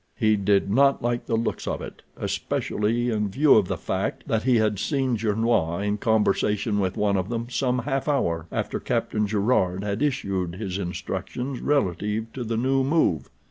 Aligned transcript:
He 0.15 0.35
did 0.35 0.67
not 0.71 1.03
like 1.03 1.27
the 1.27 1.35
looks 1.35 1.67
of 1.67 1.79
it, 1.79 2.01
especially 2.17 3.11
in 3.11 3.29
view 3.29 3.53
of 3.53 3.67
the 3.67 3.77
fact 3.77 4.27
that 4.27 4.41
he 4.41 4.55
had 4.55 4.79
seen 4.79 5.15
Gernois 5.15 5.81
in 5.85 5.99
conversation 5.99 6.79
with 6.79 6.97
one 6.97 7.17
of 7.17 7.29
them 7.29 7.49
some 7.51 7.77
half 7.77 8.07
hour 8.07 8.47
after 8.51 8.79
Captain 8.79 9.27
Gerard 9.27 9.83
had 9.83 10.01
issued 10.01 10.55
his 10.55 10.79
instructions 10.79 11.59
relative 11.61 12.33
to 12.33 12.43
the 12.43 12.57
new 12.57 12.83
move. 12.83 13.29